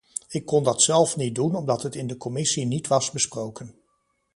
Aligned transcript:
Ik 0.29 0.45
kon 0.45 0.63
dat 0.63 0.81
zelf 0.81 1.15
niet 1.15 1.35
doen 1.35 1.55
omdat 1.55 1.83
het 1.83 1.95
in 1.95 2.07
de 2.07 2.17
commissie 2.17 2.65
niet 2.65 2.87
was 2.87 3.11
besproken. 3.11 3.75